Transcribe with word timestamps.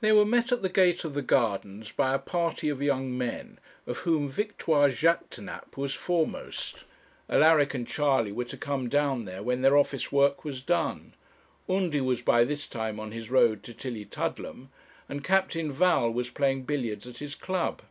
They 0.00 0.10
were 0.10 0.24
met 0.24 0.50
at 0.50 0.62
the 0.62 0.68
gate 0.68 1.04
of 1.04 1.14
the 1.14 1.22
Gardens 1.22 1.92
by 1.92 2.12
a 2.12 2.18
party 2.18 2.68
of 2.68 2.82
young 2.82 3.16
men, 3.16 3.60
of 3.86 3.98
whom 3.98 4.28
Victoire 4.28 4.88
Jaquêtanàpe 4.88 5.76
was 5.76 5.94
foremost. 5.94 6.78
Alaric 7.30 7.72
and 7.72 7.86
Charley 7.86 8.32
were 8.32 8.46
to 8.46 8.56
come 8.56 8.88
down 8.88 9.26
there 9.26 9.40
when 9.44 9.60
their 9.60 9.76
office 9.76 10.10
work 10.10 10.44
was 10.44 10.60
done. 10.60 11.12
Undy 11.68 12.00
was 12.00 12.20
by 12.20 12.42
this 12.42 12.66
time 12.66 12.98
on 12.98 13.12
his 13.12 13.30
road 13.30 13.62
to 13.62 13.72
Tillietudlem; 13.72 14.70
and 15.08 15.22
Captain 15.22 15.70
Val 15.70 16.10
was 16.10 16.30
playing 16.30 16.62
billiards 16.64 17.06
at 17.06 17.18
his 17.18 17.36
club. 17.36 17.82